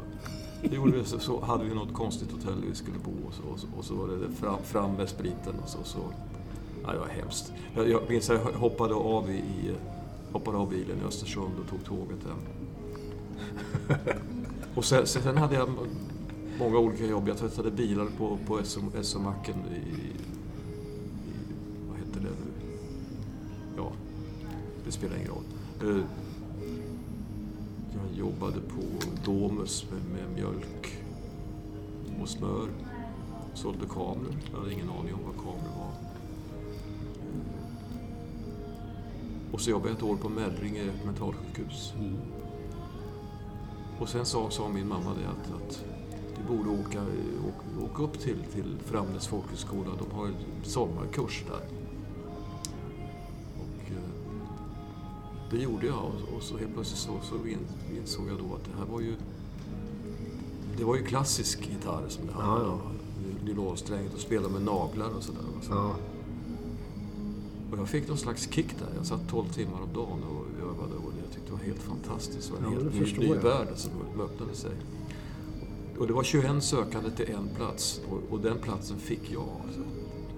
[0.63, 3.43] Det gjorde vi, så, så hade vi något konstigt hotell vi skulle bo och så,
[3.53, 5.79] och så, och så var det fram, fram med spriten och så.
[5.85, 5.99] så
[6.85, 7.53] ja, det var hemskt.
[7.75, 9.75] Jag, jag minns att jag hoppade av, i, i,
[10.33, 12.39] hoppade av bilen i Östersund och tog tåget hem.
[14.75, 15.69] Och sen, sen hade jag
[16.59, 17.29] många olika jobb.
[17.29, 18.61] Jag tvättade bilar på, på
[19.03, 20.13] SO-macken i, i...
[21.89, 22.67] Vad hette det nu?
[23.77, 23.93] Ja,
[24.85, 25.45] det spelar ingen roll.
[25.83, 26.05] Eh,
[28.21, 28.83] Jobbade på
[29.25, 31.05] Domus med, med mjölk
[32.23, 32.69] och smör.
[33.55, 34.35] sålde kameror.
[34.53, 35.93] Jag hade ingen aning om vad kameror var.
[39.53, 41.93] Och så jobbade jag ett år på Mellringe mentalsjukhus.
[44.01, 45.85] Och sen sa, sa min mamma det att, att
[46.37, 47.03] du borde åka,
[47.49, 49.91] åka, åka upp till, till Framnäs folkhögskola.
[49.99, 51.80] De har en sommarkurs där.
[55.51, 57.59] Det gjorde jag och, och så helt plötsligt så, så in,
[57.97, 59.15] insåg jag då att det här var ju
[60.79, 62.81] det var ju klassisk gitarr som det handlade om.
[63.45, 65.41] Nylonstränget och spela med naglar och sådär.
[65.63, 65.73] Så.
[65.73, 65.97] Ja.
[67.73, 68.89] Och jag fick någon slags kick där.
[68.97, 72.49] Jag satt 12 timmar om dagen och övade och jag tyckte det var helt fantastiskt.
[72.49, 74.73] Det var en Ja, helt ny, ny värld som öppnade sig.
[75.99, 79.81] Och det var 21 sökande till en plats och, och den platsen fick jag alltså,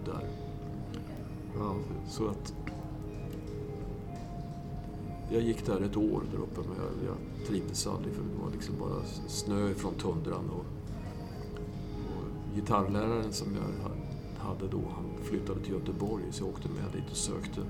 [0.04, 0.28] där.
[1.58, 1.74] Ja.
[2.08, 2.54] Så att
[5.32, 8.50] jag gick där ett år där uppe men jag, jag trivdes aldrig för det var
[8.50, 10.50] liksom bara snö från tundran.
[10.50, 10.64] Och,
[12.06, 13.96] och gitarrläraren som jag ha-
[14.50, 17.60] hade då, han flyttade till Göteborg så jag åkte med dit och sökte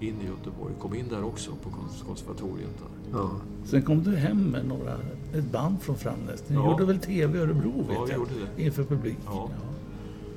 [0.00, 0.74] in i Göteborg.
[0.80, 3.18] Kom in där också på kons- konservatoriet där.
[3.18, 3.30] Ja.
[3.64, 4.94] Sen kom du hem med några,
[5.34, 6.44] ett band från Framnäs.
[6.48, 6.70] Ni Ja.
[6.70, 8.18] gjorde väl TV i Örebro vet Ja, vi jag?
[8.18, 8.62] gjorde det.
[8.62, 9.18] Inför publik.
[9.26, 9.50] Ja.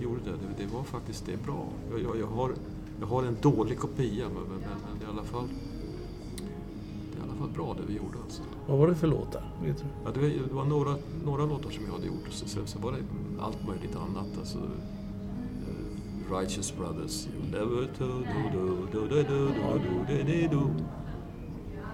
[0.01, 0.31] Gjorde det.
[0.31, 0.63] det.
[0.67, 1.65] Det var faktiskt det är bra.
[1.91, 2.51] Jag, jag, jag, har,
[2.99, 5.47] jag har en dålig kopia men, men, men, i alla fall
[6.39, 8.41] i alla fall bra det vi gjorde alltså.
[8.67, 9.43] Vad var det för låtar?
[9.63, 9.83] Vet du?
[10.05, 10.95] Ja, det, var, det var några,
[11.25, 12.97] några låtar som jag hade gjort och så, sen så var det
[13.39, 14.27] allt möjligt annat.
[14.39, 17.27] Alltså, eh, Righteous Brothers.
[17.27, 19.47] You never do do do do do do do
[20.07, 20.61] do do do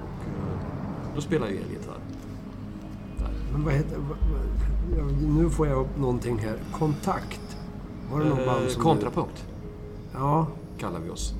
[0.03, 1.99] Och eh, då spelade jag elgitarr.
[3.51, 3.97] Men vad heter...
[3.97, 6.57] Vad, vad, ja, nu får jag upp någonting här.
[6.71, 7.57] Kontakt.
[8.11, 8.83] Var det något band Eh, som...
[8.83, 9.45] kontrapunkt.
[10.13, 10.47] Ja.
[10.77, 11.33] kallar vi oss.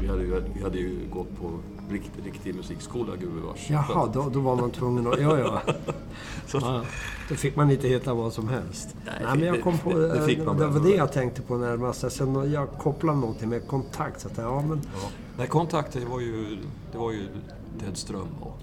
[0.00, 0.22] Vi hade
[0.54, 1.50] vi hade ju gått på
[1.90, 3.70] riktig, riktig musikskola gubevars.
[3.70, 5.20] Jaha, då, då var man tvungen att...
[5.20, 5.60] Ja, ja.
[6.46, 6.82] Så, ja.
[7.28, 8.88] Då fick man inte heta vad som helst.
[9.06, 9.90] Nej, men jag kom på...
[9.98, 10.72] det- det fick man det väl.
[10.78, 12.12] var det jag tänkte på närmast.
[12.12, 14.20] Sen jag kopplade någonting med kontakt.
[14.20, 14.80] Så att, ja, men...
[15.02, 15.08] ja.
[15.38, 16.58] Nej, kontakt det var ju,
[16.92, 17.26] det var ju
[17.80, 18.58] Ted Ström och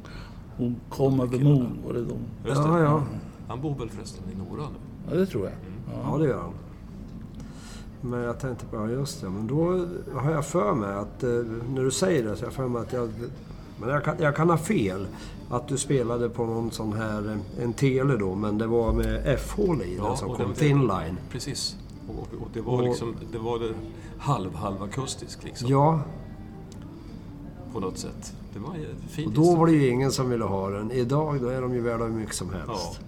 [0.57, 2.17] Hon kom över Moon var det de.
[2.49, 2.69] Just det.
[2.69, 3.03] Ja, ja.
[3.47, 4.75] Han bor väl förresten i Nora nu?
[5.11, 5.53] Ja, det tror jag.
[6.11, 6.53] Ja, det gör han.
[8.01, 9.85] Men jag tänkte på, ja just det, men då
[10.19, 11.29] har jag för mig att, eh,
[11.73, 13.09] när du säger det, så har jag för mig att jag...
[13.79, 15.07] Men jag kan, jag kan ha fel.
[15.49, 19.21] Att du spelade på någon sån här, eh, en tele då, men det var med
[19.25, 21.17] F-hål i den som kom, det- thin line.
[21.31, 21.75] Precis.
[22.07, 23.73] Och, och, och det var Och- liksom, det var det
[24.17, 25.67] halv, halvakustisk liksom.
[25.69, 26.01] Ja,
[27.73, 28.33] På något sätt.
[28.53, 30.91] Det var en fin och då var det ju ingen som ville ha den.
[30.91, 32.57] Idag, då är de ju värda hur mycket som Ja.
[32.73, 32.99] helst.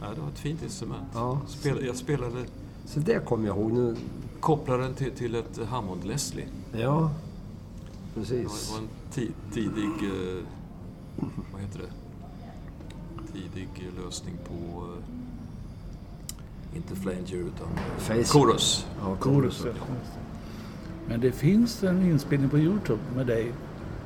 [0.00, 1.06] ja, det var ett fint instrument.
[1.14, 1.38] Ja.
[1.46, 2.36] Spel, jag spelade,
[2.84, 3.96] Så det kommer jag ihåg nu.
[4.40, 6.46] kopplade den till, till ett Hammond Leslie.
[6.72, 7.10] Ja,
[8.14, 8.68] precis.
[8.68, 10.42] det var en ti, tidig, eh,
[11.52, 11.90] vad heter det?
[13.32, 13.68] Tidig
[14.04, 18.24] lösning på, eh, inte flanger utan eh, Face.
[18.24, 18.86] chorus.
[19.00, 19.62] Ja, Chorus.
[19.66, 19.72] ja.
[21.08, 23.52] Men det finns en inspelning på Youtube med dig.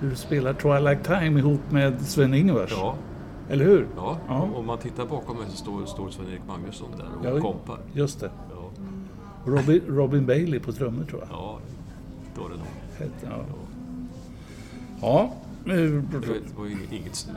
[0.01, 2.71] Du spelar Twilight Time ihop med Sven-Ingvars.
[2.71, 2.95] Ja,
[3.49, 3.87] Eller hur?
[3.97, 4.19] ja.
[4.29, 4.49] Ja.
[4.55, 7.41] Om man tittar bakom mig så står, står Sven-Erik Magnusson där och Ja.
[7.43, 7.79] kompar.
[7.93, 8.31] Just det.
[9.49, 11.29] Robin, Robin Bailey på trummor tror jag.
[11.31, 11.59] ja,
[12.37, 12.67] då är det nog.
[13.25, 13.45] Ja.
[15.01, 15.73] Ja.
[15.73, 15.81] eh,
[16.21, 17.29] Det var, ju inget,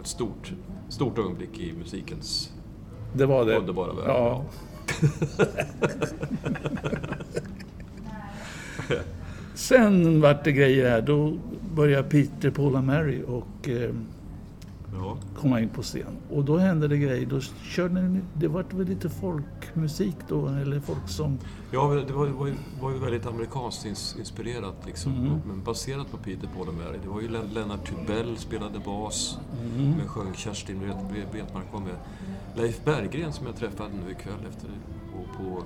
[0.00, 0.52] ett stort,
[0.88, 2.52] stort ögonblick i musikens
[3.12, 3.56] Det var det.
[3.58, 4.04] underbara värld.
[4.08, 4.44] Ja.
[9.54, 11.02] Sen vart det grejer här.
[11.02, 11.36] Då
[11.74, 13.90] började Peter, Paul och Mary och eh,
[14.94, 15.16] Ja.
[15.36, 16.16] komma in på scen.
[16.30, 17.26] Och då hände det grejer.
[17.26, 21.38] Då körde ni, det vart väl lite folkmusik då, eller folksång.
[21.70, 25.40] Ja, det var, var, ju, var ju väldigt amerikanskt ins, inspirerat, liksom, Mm.
[25.48, 26.98] men baserat på Peter, Paul och Mary.
[27.02, 29.38] Det var ju Len- Lennart Tybell spelade bas,
[29.76, 29.90] Mm.
[29.90, 30.80] men sjöng Kerstin
[31.32, 31.96] Wetmark var med.
[32.56, 34.68] Leif Berggren som jag träffade nu ikväll efter
[35.12, 35.62] på, på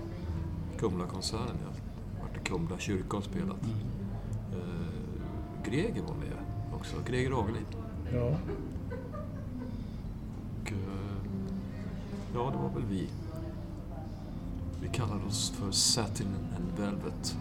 [0.79, 1.57] Kumlakonserten.
[1.63, 3.63] Jag har varit i Kumla kyrka och spelat.
[3.65, 3.77] Mm.
[4.53, 6.37] Eh, Greger var med
[6.75, 7.67] också, Greger Avelin.
[8.15, 8.37] Ja.
[10.63, 10.77] Och, eh,
[12.37, 13.09] ja, det var väl vi.
[14.83, 17.37] Vi kallade oss för Satin and Velvet.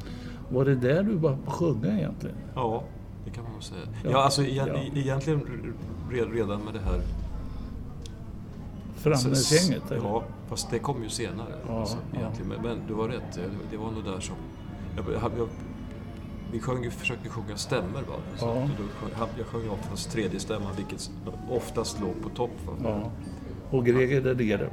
[0.50, 2.36] Var det där du var på sjunga egentligen?
[2.56, 2.84] Ja,
[3.26, 3.82] det kan man väl säga.
[4.04, 4.10] Ja.
[4.12, 4.76] Ja, alltså igen, Ja.
[4.76, 5.42] e- egentligen
[6.12, 7.02] re- redan med det här...
[8.96, 9.92] Framnäsgänget?
[9.92, 10.04] eller?
[10.08, 11.54] Ja, fast det kom ju senare.
[11.68, 12.50] Ja, alltså, egentligen.
[12.50, 13.40] Men, men du var rätt,
[13.72, 14.36] det, var nog där som...
[14.96, 15.06] Jag,
[15.38, 15.48] jag,
[16.52, 18.16] vi sjöng, försökte sjunga stämmor va?
[18.38, 18.54] Så Ja.
[18.78, 21.12] då jag sjöng oftast tredje stämman, vilket
[21.50, 22.52] oftast låg på topp.
[22.68, 22.74] Va?
[22.84, 23.12] Ja.
[23.76, 24.70] Och Greger Delere.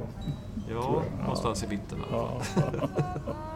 [0.69, 2.89] Ja, någonstans i mitten i alla fall.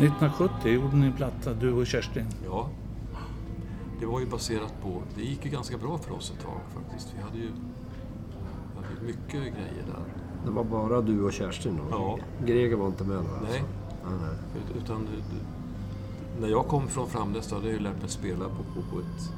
[0.07, 2.25] 1970 gjorde ni en platta, du och Kerstin.
[2.45, 2.69] Ja.
[3.99, 5.01] Det var ju baserat på...
[5.15, 7.13] Det gick ju ganska bra för oss ett tag faktiskt.
[7.17, 7.49] Vi hade ju,
[8.77, 10.03] vi hade mycket grejer där.
[10.45, 11.83] Det var bara du och Kerstin då?
[11.91, 12.17] Ja.
[12.45, 13.23] Greger var inte med då?
[13.23, 13.39] Nej.
[13.41, 13.57] Alltså.
[14.03, 14.61] Ja, nej.
[14.77, 15.07] Ut- Utan
[16.41, 19.31] när jag kom från Framnäs hade jag ju lärt mig spela på, på, på ett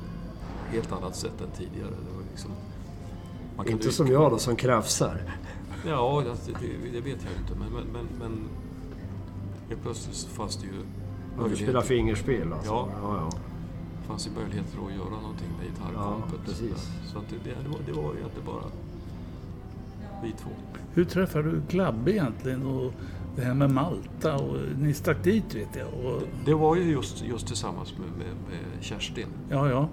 [0.71, 1.89] helt annat sätt än tidigare.
[1.89, 2.51] Det var liksom,
[3.57, 5.21] man kan Inte som jag då, som krafsar.
[5.87, 7.55] Ja, det, det, det vet jag inte.
[7.59, 8.39] Men, men, men, men
[9.69, 10.73] helt plötsligt så fanns det ju
[11.39, 12.71] Ja, du spelar fingerspel alltså?
[12.71, 12.89] Ja.
[13.01, 13.37] ja, ja.
[14.07, 16.33] fanns ju möjligheter att göra någonting med gitarrkompet.
[16.33, 16.91] Ja, precis.
[17.05, 18.63] Så att det, det, det, var, det var ju inte bara
[20.23, 20.49] vi två.
[20.93, 22.65] Hur träffade du Klabbe egentligen?
[22.65, 22.93] Och
[23.35, 25.87] det här med Malta och ni stack dit vet jag.
[25.87, 29.27] Och, Det var ju just, just tillsammans med, med, med Kerstin.
[29.49, 29.89] ja, ja.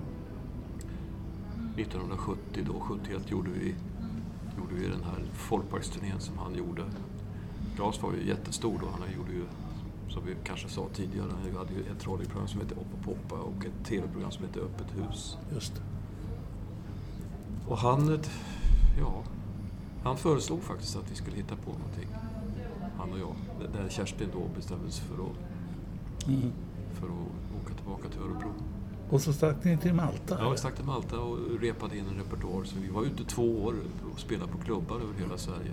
[1.76, 3.74] 1970 då, 71 gjorde vi,
[4.58, 6.82] gjorde vi den här folkparksturnén som han gjorde.
[7.76, 8.86] Claes var ju jättestor då.
[9.00, 9.44] Han gjorde ju,
[10.14, 13.64] som vi kanske sa tidigare, han hade ju ett radioprogram som hette Oppa Poppa och
[13.66, 15.36] ett tv-program som hette Öppet hus.
[15.54, 15.80] Just det.
[17.68, 18.18] Och han,
[19.00, 19.22] ja,
[20.04, 22.08] han föreslog faktiskt att vi skulle hitta på någonting.
[22.98, 23.34] Han och jag.
[23.72, 25.30] Där Kerstin då bestämde sig för att,
[26.28, 26.52] Mm.
[26.92, 28.52] för att åka tillbaka till Örebro.
[29.10, 30.36] Och så stack ni till Malta?
[30.40, 32.64] Ja, vi stack till Malta och repade in en repertoar.
[32.64, 33.74] Så vi var ute två år
[34.12, 35.70] och spelade på klubbar över hela Sverige.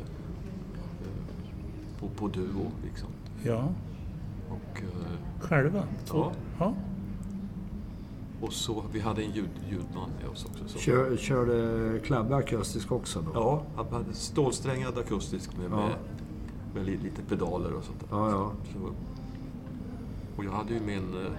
[1.02, 3.10] Eh, På, på duo liksom.
[3.44, 3.68] Ja,
[4.52, 4.90] Och, eh,
[5.40, 5.84] själva?
[6.14, 6.32] Ja.
[6.60, 6.74] ja.
[8.42, 10.68] och så, vi hade en ljud, ljudman med oss också.
[10.68, 10.80] Så.
[10.80, 13.32] Kör, körde Klabbe akustisk också då?
[13.34, 15.76] Ja, han hade stålsträngad akustisk med, Ja.
[15.86, 15.96] med,
[16.74, 18.08] med li- lite pedaler och sånt där.
[18.18, 18.52] Ja, ja.
[18.74, 18.80] Så,
[20.38, 21.32] och jag hade ju min eh,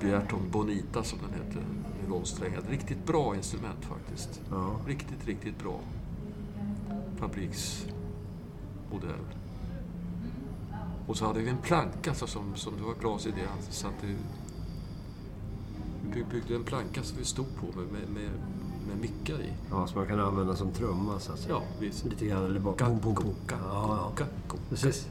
[0.00, 1.62] Bjärton Bonita som den heter,
[2.02, 2.62] nylonsträngad.
[2.70, 4.40] Riktigt bra instrument faktiskt.
[4.50, 4.70] ja.
[4.86, 5.80] Riktigt, riktigt bra.
[7.16, 7.94] Fabriksmodell.
[11.10, 13.46] Och så hade vi en planka så som, som det var glas i det.
[13.50, 14.06] Han satte,
[16.12, 18.30] vi byggde en planka som vi stod på med, med, med,
[18.88, 19.52] med mickar i.
[19.70, 21.54] Ja, som man kan använda som trumma så att säga.
[21.54, 21.92] Ja, vi...
[22.10, 22.74] Lite grann, eller bara...
[22.76, 23.34] Boom, boom, boom.
[23.48, 24.12] Ja, ja.
[24.16, 25.08] ka- ko- Precis.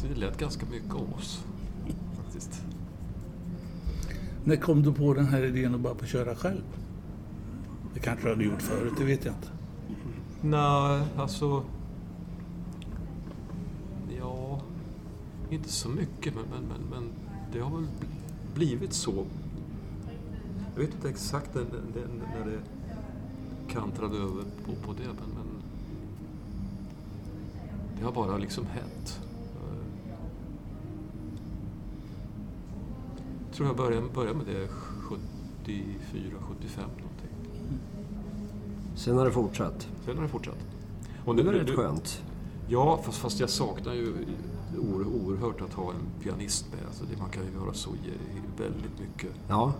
[0.00, 1.44] Så det lät ganska mycket om oss.
[2.24, 2.62] Faktiskt.
[4.44, 6.62] När kom du på den här idén att bara få köra själv?
[7.94, 9.48] Det kanske du hade gjort förut, det vet jag inte.
[10.40, 11.62] Nej, alltså...
[14.18, 14.60] Ja,
[15.50, 17.10] inte så mycket, men, men, men, men
[17.52, 17.86] det har väl
[18.54, 19.26] blivit så.
[20.74, 22.58] Jag vet inte exakt när, när, det
[23.72, 25.46] kantrade över på, på det, men, men
[27.98, 29.20] det har bara liksom hänt.
[33.46, 37.30] Jag tror jag började, började med det 74, 75 någonting.
[38.96, 39.88] Sen har det fortsatt.
[40.04, 40.58] Sen har det fortsatt.
[41.24, 42.22] Och Det nu- var rätt nu- skönt.
[42.68, 44.14] Ja, fast, fast jag saknar ju
[44.78, 46.86] oerhört att ha en pianist med.
[46.86, 47.90] Alltså det, man kan ju göra så
[48.58, 49.30] väldigt mycket.
[49.48, 49.72] Ja,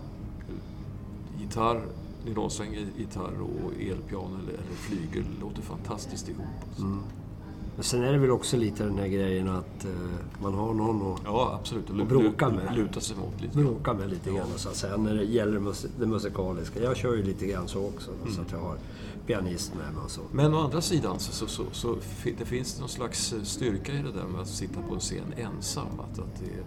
[1.41, 1.83] Gitarr,
[2.27, 6.45] nylonsträngad gitarr och elpiano eller, eller flygel låter fantastiskt ihop.
[6.69, 6.83] Alltså.
[6.83, 6.99] Mm.
[7.75, 9.91] men sen är det väl också lite den här grejen att eh,
[10.43, 11.91] man har någon att Ja, absolut.
[11.91, 12.77] Och bråka med.
[12.77, 13.59] Luta sig mot lite.
[13.59, 16.83] bråka med lite grann så att säga när det gäller det mus- det musikaliska.
[16.83, 18.35] Jag kör ju lite grann så också, Mm.
[18.35, 18.77] så att jag har
[19.35, 20.21] pianist med mig och så.
[20.33, 21.97] Men å andra sidan så, så, så, så
[22.39, 25.35] det finns någon slags eh, styrka i det där med att sitta på en scen
[25.37, 25.87] ensam.
[26.01, 26.65] Att, att det, är-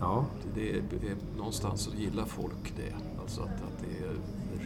[0.00, 0.24] Ja,
[0.54, 2.94] det, är, det någonstans så gillar folk det.
[3.22, 4.12] Alltså att, att det är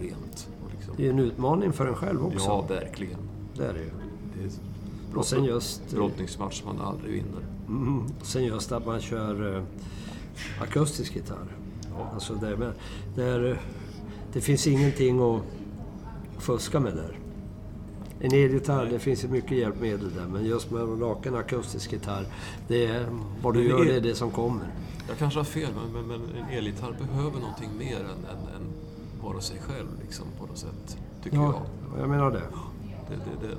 [0.02, 0.48] rent.
[0.64, 0.94] Och liksom.
[0.96, 2.38] det är en utmaning för en själv också.
[2.46, 3.18] Ja, verkligen.
[3.56, 3.90] Det är det ju.
[4.38, 7.46] Det är Och sen just, brottningsmatch man aldrig vinner.
[7.68, 9.62] mm, sen just att man kör eh,
[10.62, 11.56] akustisk gitarr.
[12.14, 12.72] Alltså det, med,
[13.16, 13.60] det, är,
[14.32, 15.42] det finns ingenting att
[16.40, 17.18] fuska med där.
[18.20, 22.26] En elgitarr, det finns ju mycket hjälpmedel där, men just med en raken akustisk gitarr,
[22.68, 23.06] det är,
[23.42, 24.66] vad du Men gör, el- det är det som kommer.
[25.08, 28.72] Jag kanske har fel, men, men, men en elgitarr behöver någonting mer än, än, än
[29.22, 30.96] bara sig själv liksom, på något sätt.
[31.22, 31.62] Tycker Ja,
[31.92, 32.00] jag.
[32.02, 32.42] jag menar det.
[33.08, 33.54] Det, det, det,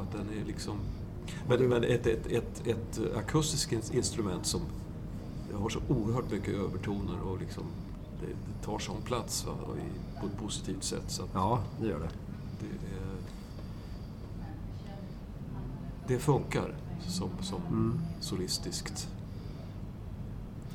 [0.00, 0.74] att den är liksom...
[1.48, 4.60] Men, men ett, ett, ett, ett akustiskt in- instrument som
[5.54, 7.62] har så oerhört mycket övertoner och liksom
[8.20, 11.04] det, det tar sån plats va, i, på ett positivt sätt.
[11.06, 12.08] Så att Ja, det gör det.
[12.60, 12.66] det,
[12.96, 13.16] är,
[16.06, 16.74] det funkar
[17.06, 18.00] som, som Mm.
[18.20, 19.08] solistiskt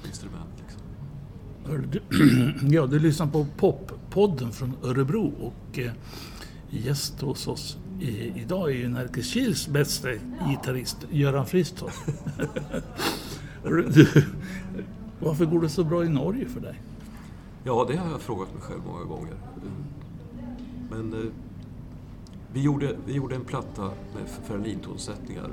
[0.08, 0.50] instrument.
[0.58, 0.82] Liksom.
[2.72, 5.92] Ja, du lyssnar på Poppodden från Örebro och eh,
[6.70, 8.10] gäst hos oss i,
[8.42, 10.08] idag är ju Närkeskils bästa
[10.50, 11.94] gitarrist, Göran Fristorp.
[13.94, 14.08] Du,
[15.20, 16.82] Varför går det så bra i Norge för dig?
[17.68, 19.36] Ja, det har jag frågat mig själv många gånger.
[20.90, 21.32] Men eh,
[22.54, 23.82] vi, gjorde, vi gjorde en platta
[24.16, 25.50] med Ferlin-tonsättningar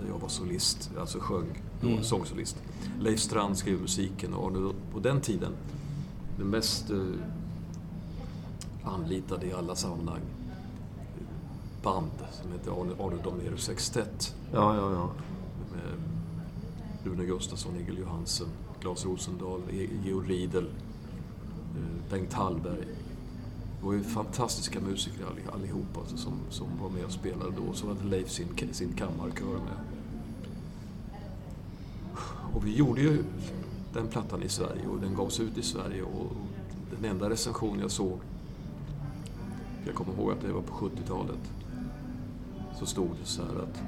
[0.00, 2.56] där jag var solist, alltså sjöng, då, sångsolist.
[3.00, 5.52] Leif Strand skrev musiken och Arne, på den tiden
[6.38, 6.98] den mest eh,
[8.84, 10.20] anlitade i alla sammanhang
[11.82, 12.10] band
[12.42, 15.10] som hette Arne, Arne Domnerus Sextett Ja, ja, ja.
[15.72, 15.92] med
[17.04, 18.46] Rune Gustafsson, Egil Johansen,
[18.80, 20.70] Claes Rosendahl, E- Georg Riedel, eh,
[21.78, 22.86] Eh, Bengt Hallberg.
[23.80, 27.72] Det var ju fantastiska musiker allihopa allihop alltså, som, som var med och spelade då.
[27.72, 29.78] Så hade Leif sin, sin kammarkör med.
[32.54, 33.24] Och vi gjorde ju
[33.92, 36.02] den plattan i Sverige och den gavs ut i Sverige.
[36.02, 36.32] Och
[36.96, 38.18] den enda recension jag såg,
[39.86, 41.52] jag kommer ihåg att det var på 70-talet,
[42.78, 43.82] så stod det så här att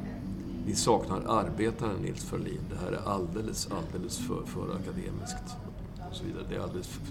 [0.66, 2.60] vi saknar arbetaren Nils Ferlin.
[2.70, 5.56] Det här är alldeles, alldeles för, för akademiskt.
[6.10, 6.44] Och så vidare.
[6.48, 7.02] Det är alldeles för,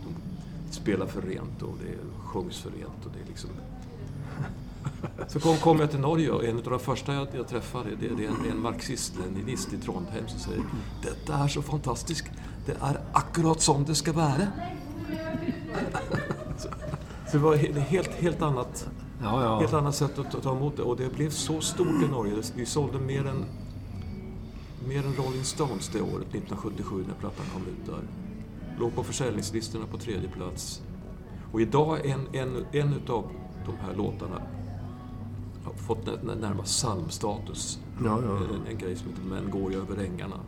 [0.73, 1.95] spelar för rent och det
[2.27, 3.05] sjungs för rent.
[3.05, 3.49] Och det är liksom...
[5.27, 8.07] Så kom, kom jag till Norge och en av de första jag, jag träffade det,
[8.17, 10.63] det är en, en marxist-leninist i Trondheim som säger
[11.03, 12.25] Detta är så fantastiskt.
[12.65, 14.33] Det är akkurat som det ska vara.
[16.57, 16.67] så,
[17.31, 18.89] så det var ett helt, helt annat
[19.21, 19.59] Ja, ja.
[19.59, 20.83] helt annat sätt att ta- ta emot det.
[20.83, 22.33] Och det blev så stort i Norge.
[22.55, 23.45] Vi sålde mer än,
[24.87, 27.99] mer än Rolling Stones det året, 1977, när plattan kom ut där.
[28.79, 30.81] Låg på försäljningslistorna på tredje plats.
[31.51, 33.31] Och idag är en, en, en utav
[33.65, 34.41] de här låtarna
[35.63, 37.79] har fått nä- nä- närmast psalmstatus.
[38.03, 38.37] Ja, ja.
[38.37, 40.39] En, en grej som heter Män går ju över ängarna.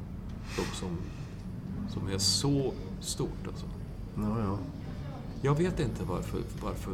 [0.55, 0.97] Som, som,
[1.89, 3.65] som är så stort alltså.
[4.15, 4.57] ja, ja.
[5.41, 6.39] Jag vet inte varför.
[6.63, 6.93] varför.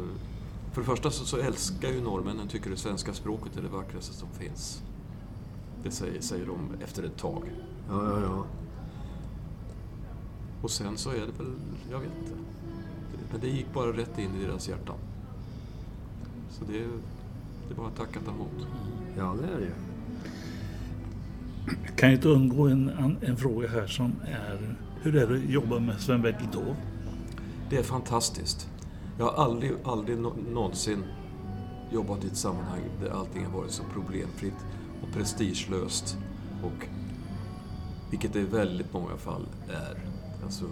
[0.72, 4.14] För det första så, så älskar ju norrmännen, tycker det svenska språket är det vackraste
[4.14, 4.82] som finns.
[5.82, 7.42] Det säger, säger de efter ett tag.
[7.88, 8.44] ja, ja, ja.
[10.62, 11.52] Och sen så är det väl,
[11.90, 12.32] jag vet inte.
[13.32, 14.96] Men det gick bara rätt in i deras hjärtan.
[16.50, 18.66] Så det, det är bara att tacka ta emot.
[19.16, 19.72] Ja, det är det ju.
[21.96, 25.78] Kan ju inte undgå en, en fråga här som är hur är det att jobba
[25.78, 26.76] med Sven-Bertil Taube?
[27.70, 28.68] Det är fantastiskt.
[29.18, 31.04] Jag har aldrig, aldrig nå- någonsin
[31.92, 34.54] jobbat i ett sammanhang där allting har varit så problemfritt
[35.02, 36.18] och prestigelöst.
[36.62, 36.86] Och,
[38.10, 40.07] vilket det i väldigt många fall är.
[40.44, 40.64] Alltså,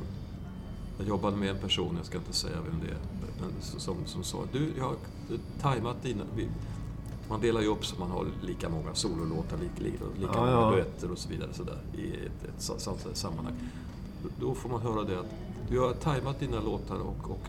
[0.99, 2.99] jag jobbade med en person, jag ska inte säga vem det är,
[3.41, 3.51] men
[3.81, 4.97] som, som sa du, jag har
[5.61, 6.25] tajmat dina...
[7.29, 10.51] Man delar ju upp så man har lika många sololåtar, lika, lika, lika Ja, många
[10.51, 10.71] ja.
[10.71, 13.55] duetter och så vidare så där, i ett, ett, sam- sammanhang.
[14.41, 15.27] Då får man höra det att
[15.71, 17.41] du har tajmat dina låtar och, och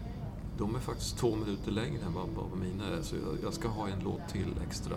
[0.57, 3.01] de är faktiskt två minuter längre än vad, vad mina är.
[3.01, 4.95] Så jag, jag ska ha en låt till extra.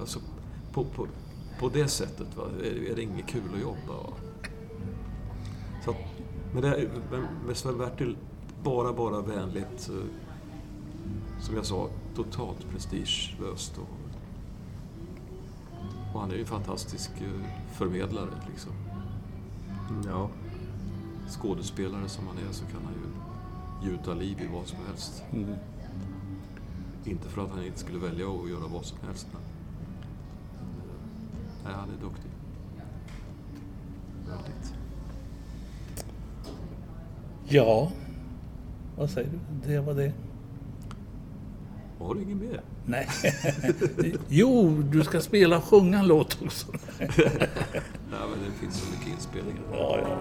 [0.00, 0.18] Alltså,
[0.72, 1.06] på, på,
[1.60, 4.02] på det sättet va, är, är det inget kul att jobba.
[4.02, 4.12] Va?
[5.84, 5.96] Så att,
[6.56, 6.88] men det,
[7.46, 8.16] med Sven-Bertil,
[8.62, 9.88] bara, bara vänligt.
[9.88, 10.04] eh,
[11.40, 13.78] Som jag sa, totalt prestigelöst.
[13.78, 13.88] Och,
[16.14, 18.30] och han är ju en fantastisk eh, förmedlare.
[18.50, 18.72] Liksom.
[20.06, 20.28] Ja.
[21.28, 25.22] Skådespelare som han är så kan han ju gjuta liv i vad som helst.
[27.04, 29.26] Inte för att han inte skulle välja att göra vad som helst.
[29.32, 29.42] Men,
[30.60, 32.30] men, eh, nej, han är duktig.
[34.28, 34.72] Väldigt.
[37.48, 37.92] Ja,
[38.96, 39.72] vad säger du?
[39.72, 40.12] Det var det.
[41.98, 42.60] Har du inget mer?
[42.86, 43.08] Nej.
[44.28, 46.66] jo, du ska spela och sjunga en låt också.
[46.98, 47.08] Nej,
[48.10, 49.62] men det finns så mycket inspelningar.
[49.72, 50.18] Ja, ja.